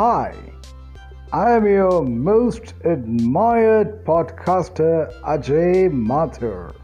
[0.00, 0.34] Hi,
[1.30, 6.74] I am your most admired podcaster Ajay Mathur,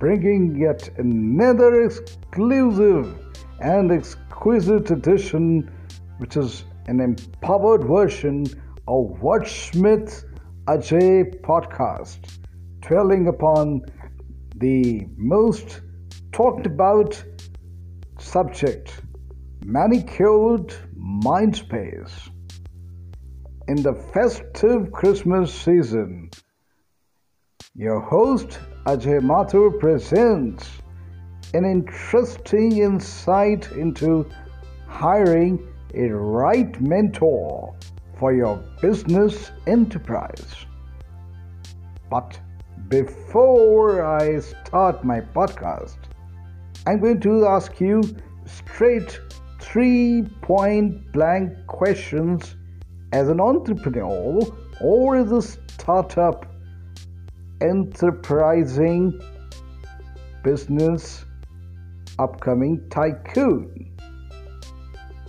[0.00, 3.16] bringing yet another exclusive
[3.60, 5.70] and exquisite edition,
[6.18, 8.46] which is an empowered version
[8.88, 10.24] of Wordsmith
[10.64, 12.18] Ajay podcast,
[12.80, 13.82] dwelling upon
[14.56, 15.82] the most
[16.32, 17.22] talked about
[18.18, 19.02] subject
[19.64, 22.28] manicured mind space.
[23.70, 26.28] In the festive Christmas season,
[27.76, 30.68] your host Ajay Mathur presents
[31.54, 34.28] an interesting insight into
[34.88, 37.72] hiring a right mentor
[38.18, 40.66] for your business enterprise.
[42.10, 42.40] But
[42.88, 45.98] before I start my podcast,
[46.88, 48.02] I'm going to ask you
[48.46, 49.20] straight
[49.60, 52.56] three point blank questions
[53.12, 54.40] as an entrepreneur
[54.80, 56.46] or as a startup
[57.60, 59.20] enterprising
[60.42, 61.24] business
[62.18, 63.96] upcoming tycoon.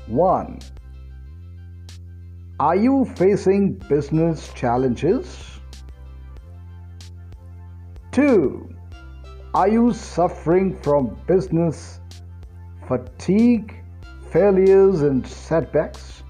[0.07, 0.59] 1.
[2.59, 5.59] Are you facing business challenges?
[8.11, 8.69] 2.
[9.53, 11.99] Are you suffering from business
[12.87, 13.73] fatigue
[14.31, 16.20] failures and setbacks?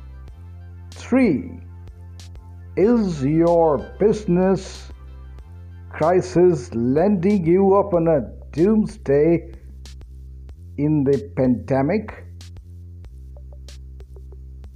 [1.12, 1.59] 3.
[2.78, 4.94] Is your business
[5.90, 8.22] crisis landing you up on a
[8.53, 9.52] doomsday
[10.78, 12.23] in the pandemic?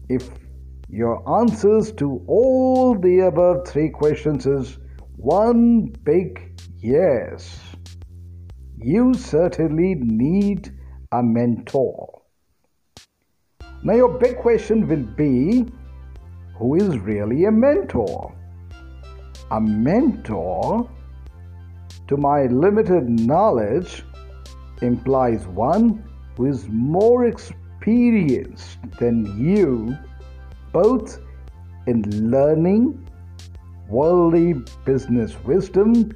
[0.09, 0.29] If
[0.89, 4.77] your answers to all the above three questions is
[5.15, 7.61] one big yes,
[8.77, 10.69] you certainly need
[11.13, 12.23] a mentor.
[13.83, 15.65] Now, your big question will be
[16.55, 18.33] who is really a mentor?
[19.51, 20.89] A mentor,
[22.07, 24.03] to my limited knowledge,
[24.81, 26.03] implies one
[26.35, 29.97] who is more experienced than you,
[30.71, 31.19] both
[31.87, 32.01] in
[32.31, 33.07] learning
[33.87, 34.53] worldly
[34.85, 36.11] business wisdom,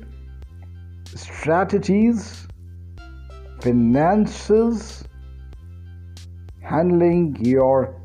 [1.06, 2.48] strategies,
[3.62, 5.04] finances,
[6.62, 8.00] handling your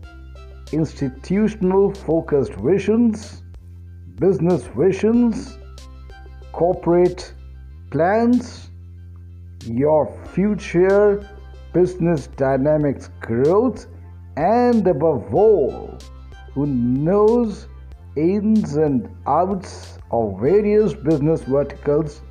[0.75, 3.43] institutional focused visions,
[4.17, 5.57] business visions,
[6.53, 7.33] corporate
[7.91, 8.71] plans,
[9.67, 11.29] your future
[11.73, 13.87] business dynamics growth,
[14.37, 15.97] and above all,
[16.55, 17.69] who knows
[18.17, 22.23] ins and outs of various business verticals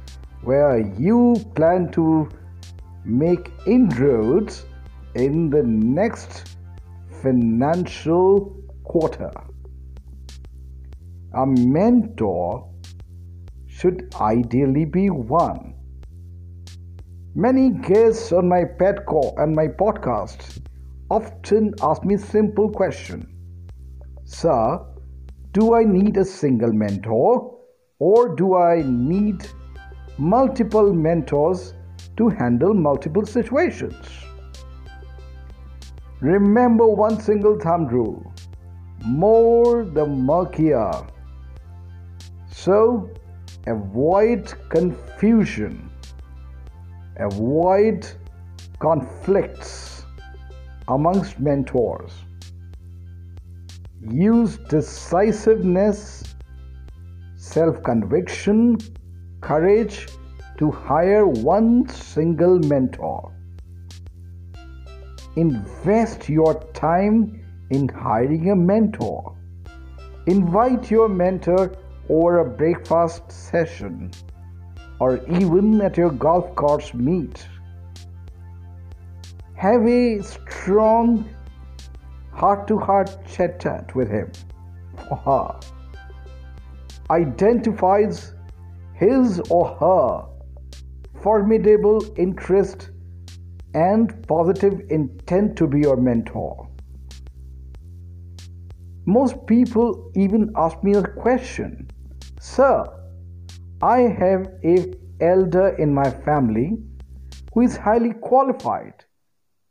[0.43, 2.29] where you plan to
[3.05, 4.65] make inroads
[5.15, 6.52] in the next
[7.23, 8.53] financial
[8.83, 9.31] quarter.
[11.33, 12.69] A mentor
[13.65, 15.73] should ideally be one.
[17.33, 20.59] Many guests on my pet call and my podcast
[21.09, 23.25] often ask me simple question.
[24.25, 24.85] Sir,
[25.53, 27.57] do I need a single mentor
[27.99, 29.47] or do I need
[30.17, 31.73] multiple mentors
[32.17, 34.22] to handle multiple situations?
[36.23, 38.33] Remember one single thumb rule
[39.03, 40.89] more the murkier.
[42.49, 43.09] So,
[43.67, 45.89] avoid confusion,
[47.17, 48.07] avoid
[48.79, 50.05] conflicts
[50.87, 52.13] amongst mentors.
[54.09, 56.23] Use decisiveness,
[57.35, 58.77] self conviction,
[59.41, 60.07] courage
[60.57, 63.32] to hire one single mentor.
[65.35, 69.35] Invest your time in hiring a mentor.
[70.27, 71.75] Invite your mentor
[72.07, 74.11] over a breakfast session
[74.99, 77.45] or even at your golf course meet.
[79.55, 81.27] Have a strong
[82.31, 84.31] heart to heart chat chat with him.
[87.09, 88.33] Identifies
[88.93, 90.25] his or her
[91.21, 92.89] formidable interest
[93.73, 96.67] and positive intent to be your mentor.
[99.05, 101.89] Most people even ask me a question
[102.39, 102.85] Sir,
[103.81, 106.77] I have a elder in my family
[107.53, 108.93] who is highly qualified,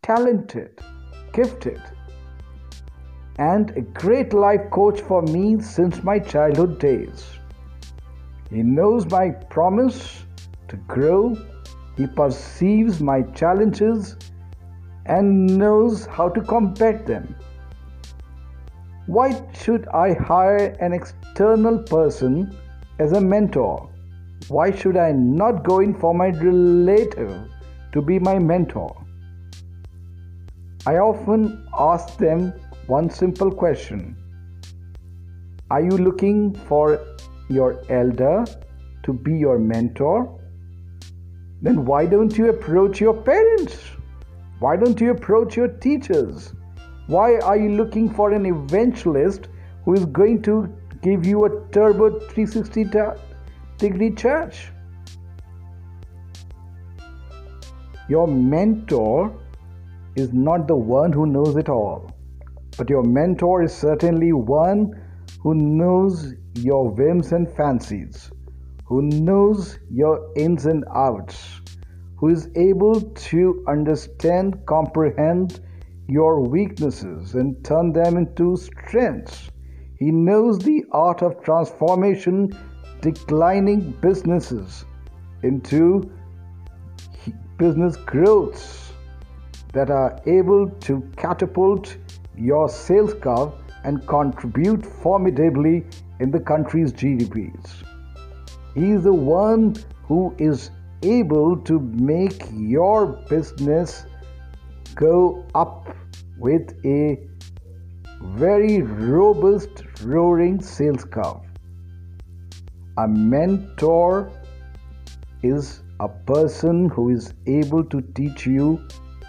[0.02, 0.80] talented,
[1.32, 1.80] gifted,
[3.38, 7.26] and a great life coach for me since my childhood days.
[8.50, 10.24] He knows my promise
[10.68, 11.34] to grow
[11.96, 14.16] he perceives my challenges
[15.06, 17.34] and knows how to combat them.
[19.06, 22.56] Why should I hire an external person
[22.98, 23.90] as a mentor?
[24.48, 27.48] Why should I not go in for my relative
[27.92, 28.96] to be my mentor?
[30.86, 32.52] I often ask them
[32.86, 34.16] one simple question
[35.70, 37.00] Are you looking for
[37.48, 38.44] your elder
[39.04, 40.41] to be your mentor?
[41.62, 43.78] Then why don't you approach your parents?
[44.58, 46.52] Why don't you approach your teachers?
[47.06, 49.46] Why are you looking for an evangelist
[49.84, 50.72] who is going to
[51.02, 52.90] give you a turbo 360
[53.78, 54.70] degree church?
[58.08, 59.32] Your mentor
[60.16, 62.10] is not the one who knows it all,
[62.76, 65.00] but your mentor is certainly one
[65.40, 68.30] who knows your whims and fancies
[68.92, 71.62] who knows your ins and outs,
[72.18, 75.60] who is able to understand, comprehend
[76.08, 79.48] your weaknesses and turn them into strengths.
[79.98, 82.52] He knows the art of transformation,
[83.00, 84.84] declining businesses
[85.42, 86.12] into
[87.56, 88.92] business growths
[89.72, 91.96] that are able to catapult
[92.36, 93.54] your sales curve
[93.84, 95.86] and contribute formidably
[96.20, 97.84] in the country's GDPs.
[98.74, 99.74] He is the one
[100.04, 100.70] who is
[101.02, 104.06] able to make your business
[104.94, 105.94] go up
[106.38, 107.18] with a
[108.22, 111.42] very robust roaring sales curve.
[112.96, 114.30] A mentor
[115.42, 118.80] is a person who is able to teach you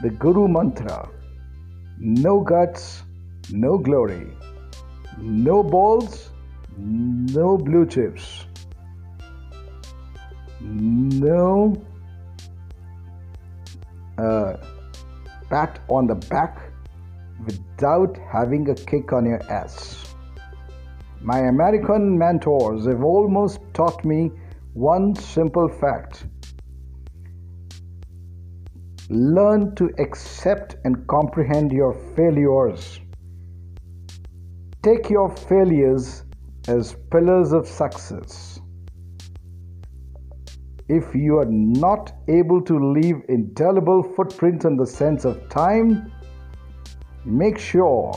[0.02, 1.10] the Guru Mantra.
[2.00, 3.04] No guts,
[3.52, 4.28] no glory,
[5.18, 6.32] no balls,
[6.78, 8.46] no blue chips
[10.64, 11.76] no
[14.18, 14.56] uh,
[15.50, 16.72] pat on the back
[17.46, 20.16] without having a kick on your ass.
[21.22, 24.32] My American mentors have almost taught me
[24.74, 26.26] one simple fact
[29.10, 33.00] learn to accept and comprehend your failures.
[34.82, 36.24] Take your failures
[36.68, 38.53] as pillars of success
[40.90, 46.12] if you are not able to leave indelible footprints in the sense of time,
[47.26, 48.14] make sure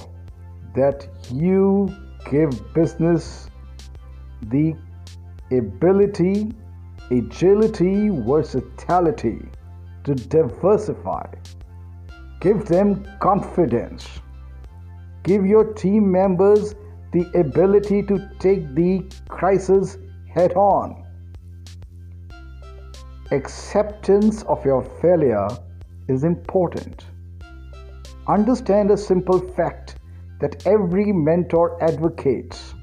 [0.75, 1.89] that you
[2.31, 3.49] give business
[4.49, 4.75] the
[5.53, 6.53] ability,
[7.11, 9.39] agility, versatility
[10.03, 11.27] to diversify.
[12.41, 14.09] Give them confidence.
[15.23, 16.75] Give your team members
[17.13, 19.99] the ability to take the crisis
[20.29, 21.06] head on
[23.33, 25.49] Acceptance of your failure
[26.07, 27.07] is important.
[28.29, 29.97] Understand a simple fact
[30.41, 32.75] that every mentor advocates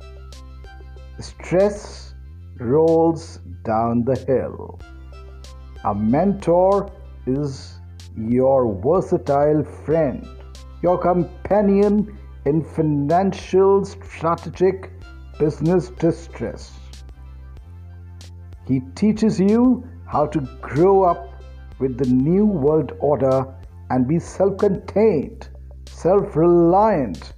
[1.19, 2.13] stress
[2.59, 4.81] rolls down the hill.
[5.85, 6.91] A mentor
[7.25, 7.79] is
[8.17, 10.27] your versatile friend,
[10.81, 14.91] your companion in financial, strategic,
[15.39, 16.73] business distress.
[18.67, 21.27] He teaches you how to grow up
[21.79, 23.43] with the new world order
[23.89, 25.49] and be self contained,
[25.87, 27.33] self reliant.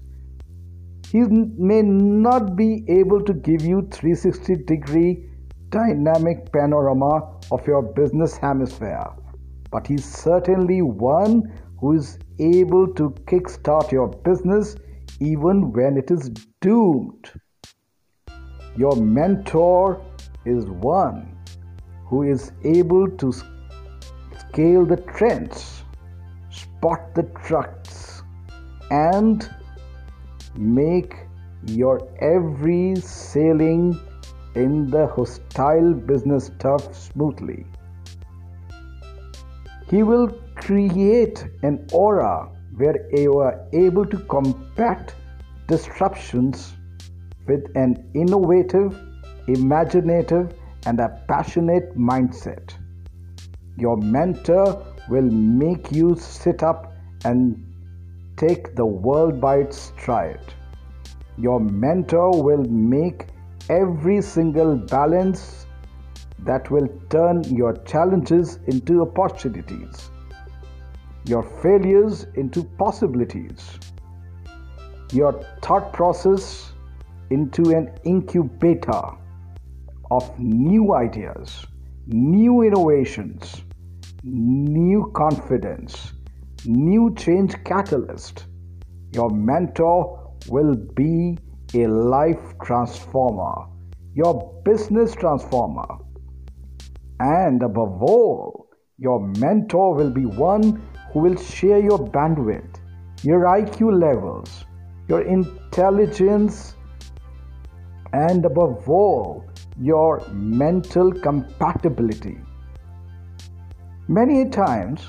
[1.09, 5.25] He may not be able to give you 360 degree
[5.69, 9.07] dynamic panorama of your business hemisphere,
[9.71, 11.43] but he's certainly one
[11.79, 14.75] who is able to kickstart your business
[15.21, 16.29] even when it is
[16.59, 17.31] doomed.
[18.75, 20.01] Your mentor
[20.43, 21.34] is one
[22.05, 25.83] who is able to scale the trends,
[26.49, 28.23] spot the trucks,
[28.91, 29.49] and
[30.55, 31.15] make
[31.67, 33.99] your every sailing
[34.55, 37.65] in the hostile business turf smoothly.
[39.89, 45.13] He will create an aura where you are able to combat
[45.67, 46.73] disruptions
[47.47, 48.97] with an innovative,
[49.47, 50.53] imaginative,
[50.85, 52.73] and a passionate mindset.
[53.77, 57.61] Your mentor will make you sit up and
[58.37, 60.53] take the world by its stride.
[61.37, 63.27] Your mentor will make
[63.69, 65.65] every single balance
[66.39, 70.11] that will turn your challenges into opportunities,
[71.25, 73.79] your failures into possibilities,
[75.11, 76.71] your thought process
[77.31, 79.17] into an incubator
[80.11, 81.65] of new ideas,
[82.07, 83.63] new innovations,
[84.23, 86.13] new confidence,
[86.65, 88.45] new change catalyst.
[89.13, 91.37] Your mentor will be
[91.73, 93.67] a life transformer,
[94.13, 95.87] your business transformer.
[97.19, 100.81] And above all, your mentor will be one
[101.11, 102.79] who will share your bandwidth,
[103.23, 104.65] your IQ levels,
[105.07, 106.75] your intelligence,
[108.13, 109.45] and above all,
[109.79, 112.37] your mental compatibility.
[114.07, 115.01] Many times,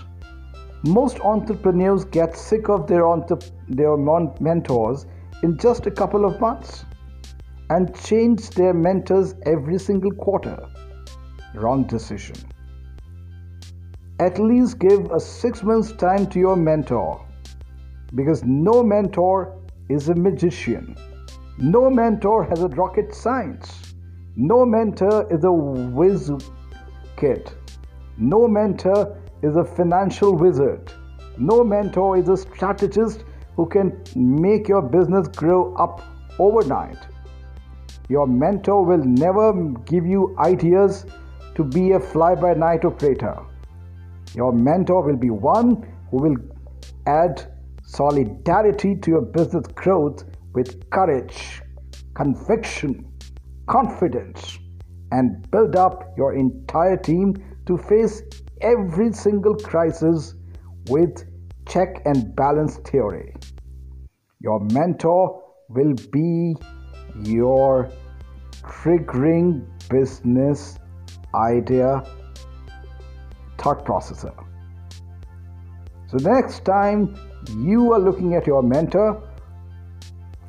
[0.84, 5.06] most entrepreneurs get sick of their, entre- their mentors
[5.42, 6.84] in just a couple of months
[7.70, 10.66] and change their mentors every single quarter.
[11.54, 12.36] Wrong decision.
[14.18, 17.26] At least give a six months time to your mentor
[18.14, 19.58] because no mentor
[19.88, 20.96] is a magician.
[21.58, 23.85] No mentor has a rocket science.
[24.38, 26.30] No mentor is a whiz
[27.16, 27.50] kid.
[28.18, 30.92] No mentor is a financial wizard.
[31.38, 33.24] No mentor is a strategist
[33.56, 36.02] who can make your business grow up
[36.38, 36.98] overnight.
[38.10, 39.54] Your mentor will never
[39.86, 41.06] give you ideas
[41.54, 43.38] to be a fly by night operator.
[44.34, 46.36] Your mentor will be one who will
[47.06, 47.42] add
[47.82, 51.62] solidarity to your business growth with courage,
[52.12, 53.10] conviction,
[53.66, 54.58] confidence,
[55.12, 57.34] and build up your entire team
[57.66, 58.22] to face
[58.60, 60.34] every single crisis
[60.88, 61.24] with
[61.68, 63.34] check and balance theory.
[64.40, 66.54] Your mentor will be
[67.24, 67.90] your
[68.62, 70.78] triggering business
[71.34, 72.02] idea
[73.58, 74.34] thought processor.
[76.08, 77.16] So, next time
[77.56, 79.22] you are looking at your mentor,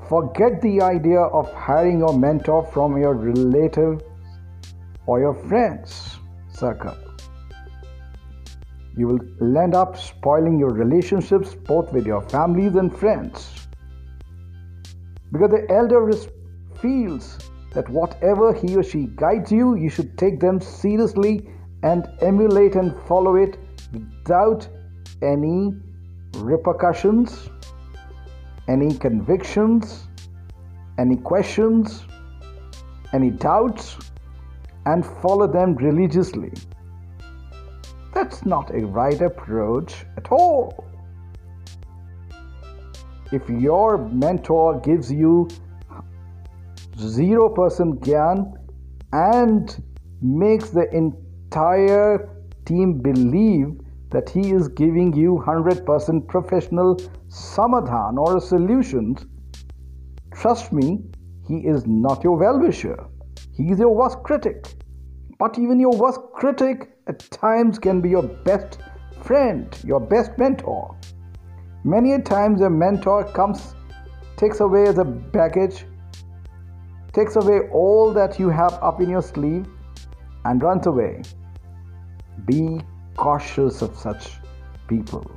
[0.09, 4.03] forget the idea of hiring your mentor from your relatives
[5.05, 6.17] or your friends
[6.53, 6.95] circle
[8.97, 13.67] you will end up spoiling your relationships both with your families and friends.
[15.31, 16.11] Because the elder
[16.81, 17.37] feels
[17.73, 21.47] that whatever he or she guides you, you should take them seriously
[21.83, 23.57] and emulate and follow it
[23.93, 24.67] without
[25.21, 25.73] any
[26.37, 27.49] repercussions,
[28.67, 30.07] any convictions,
[30.97, 32.05] any questions,
[33.13, 33.97] any doubts,
[34.85, 36.51] and follow them religiously.
[38.13, 40.85] That's not a right approach at all.
[43.31, 45.47] If your mentor gives you
[46.95, 48.53] 0% gyan
[49.11, 49.83] and
[50.21, 52.29] makes the entire
[52.65, 56.97] team believe that he is giving you 100% professional
[57.27, 59.25] samadhan or solutions,
[60.33, 60.99] trust me,
[61.47, 63.05] he is not your well wisher.
[63.53, 64.67] He is your worst critic.
[65.39, 68.79] But even your worst critic at times can be your best
[69.23, 70.95] friend, your best mentor.
[71.83, 73.75] Many a times a mentor comes,
[74.35, 75.85] takes away the baggage,
[77.13, 79.65] takes away all that you have up in your sleeve,
[80.45, 81.21] and runs away.
[82.45, 82.79] Be
[83.17, 84.37] cautious of such
[84.87, 85.29] people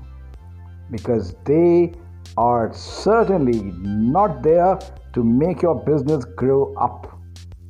[0.90, 1.92] because they
[2.36, 4.78] are certainly not there
[5.12, 7.18] to make your business grow up,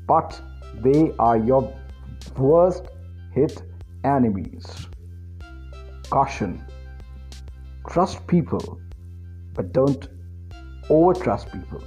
[0.07, 0.41] but
[0.83, 1.73] they are your
[2.37, 2.85] worst
[3.33, 3.63] hit
[4.05, 4.87] enemies.
[6.11, 6.65] Caution
[7.89, 8.81] Trust people,
[9.55, 10.07] but don't
[10.89, 11.83] overtrust people.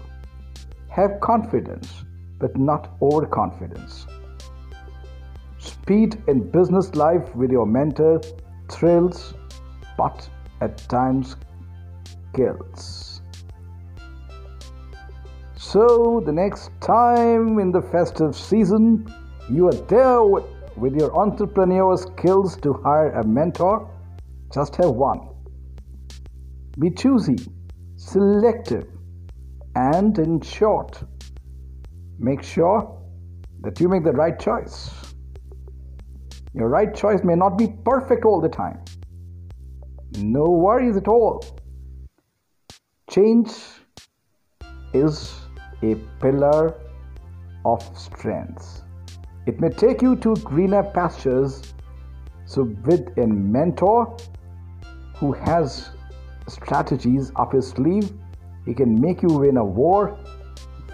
[0.90, 2.04] Have confidence,
[2.40, 4.06] but not overconfidence.
[5.84, 8.22] Speed in business life with your mentor
[8.72, 9.34] thrills,
[9.98, 10.30] but
[10.62, 11.36] at times
[12.34, 13.22] kills.
[15.58, 19.14] So, the next time in the festive season,
[19.52, 23.86] you are there with your entrepreneurial skills to hire a mentor,
[24.54, 25.28] just have one.
[26.80, 27.40] Be choosy,
[27.98, 28.88] selective,
[29.76, 31.04] and in short,
[32.20, 33.02] make sure
[33.60, 35.13] that you make the right choice.
[36.56, 38.80] Your right choice may not be perfect all the time.
[40.18, 41.44] No worries at all.
[43.10, 43.52] Change
[44.94, 45.34] is
[45.82, 46.80] a pillar
[47.66, 48.84] of strength.
[49.48, 51.74] It may take you to greener pastures.
[52.46, 54.16] So, with a mentor
[55.16, 55.90] who has
[56.48, 58.12] strategies up his sleeve,
[58.66, 60.18] he can make you win a war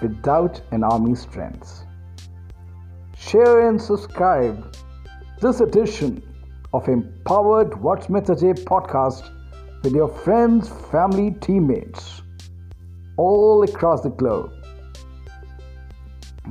[0.01, 1.85] without an army's strength.
[3.17, 4.73] Share and subscribe
[5.41, 6.21] this edition
[6.73, 9.31] of Empowered a Day podcast
[9.83, 12.21] with your friends, family, teammates
[13.15, 14.51] all across the globe.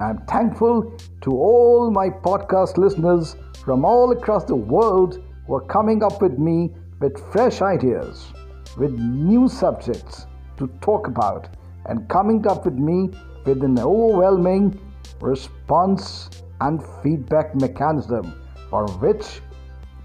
[0.00, 6.02] I'm thankful to all my podcast listeners from all across the world who are coming
[6.02, 8.32] up with me with fresh ideas,
[8.78, 10.26] with new subjects
[10.56, 11.48] to talk about,
[11.84, 13.10] and coming up with me
[13.44, 14.80] with an overwhelming
[15.20, 16.30] response
[16.62, 18.34] and feedback mechanism
[18.70, 19.40] for which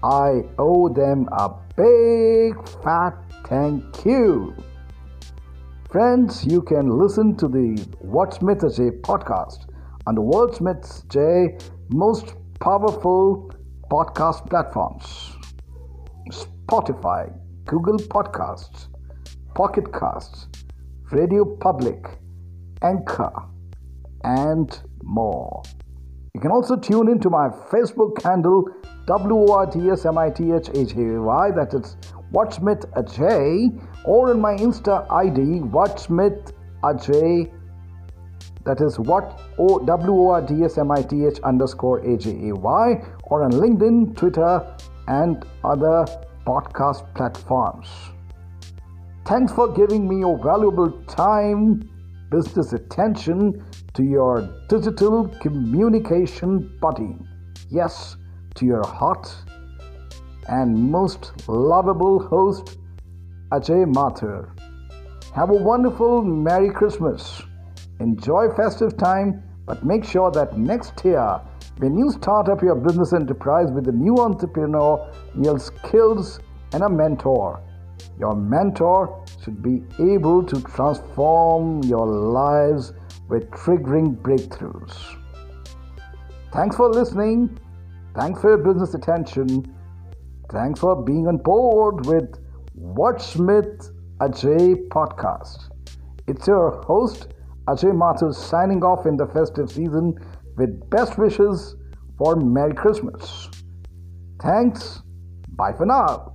[0.02, 3.14] I owe them a big fat
[3.46, 4.54] thank you.
[5.90, 9.66] Friends, you can listen to the Wordsmith Ajay podcast
[10.06, 13.50] on the Wordsmith Ajay most powerful
[13.90, 15.36] podcast platforms
[16.30, 17.32] Spotify,
[17.66, 18.88] Google Podcasts,
[19.54, 20.48] Pocket Casts,
[21.10, 22.18] Radio Public,
[22.82, 23.32] Anchor,
[24.24, 25.62] and more.
[26.34, 28.64] You can also tune into my Facebook handle
[29.06, 31.96] W-O-R-D-S-M-I-T-H-A-J-Y that is
[32.32, 33.80] Wordsmith Ajay.
[34.04, 36.50] Or in my Insta ID Wordsmith
[36.82, 37.52] Ajay.
[38.64, 42.16] That is what O W O R D S M I T H underscore A
[42.16, 43.00] J A Y.
[43.22, 44.76] Or on LinkedIn, Twitter,
[45.06, 46.04] and other
[46.44, 47.86] podcast platforms.
[49.24, 51.88] Thanks for giving me your valuable time,
[52.34, 53.64] business attention
[53.94, 57.14] to your digital communication buddy.
[57.70, 58.16] Yes,
[58.56, 59.32] to your hot
[60.48, 62.78] and most lovable host,
[63.52, 64.50] Ajay Mathur.
[65.34, 67.40] Have a wonderful Merry Christmas.
[68.00, 71.40] Enjoy festive time, but make sure that next year,
[71.78, 74.92] when you start up your business enterprise with a new entrepreneur,
[75.40, 76.40] your skills
[76.72, 77.62] and a mentor,
[78.18, 82.92] your mentor should be able to transform your lives
[83.28, 84.94] with triggering breakthroughs.
[86.52, 87.58] Thanks for listening.
[88.14, 89.74] Thanks for your business attention.
[90.52, 92.38] Thanks for being on board with
[92.78, 93.90] Wordsmith
[94.20, 95.70] Ajay podcast.
[96.28, 97.28] It's your host,
[97.66, 100.14] Ajay Mathur, signing off in the festive season
[100.56, 101.74] with best wishes
[102.16, 103.48] for Merry Christmas.
[104.40, 105.02] Thanks.
[105.48, 106.33] Bye for now.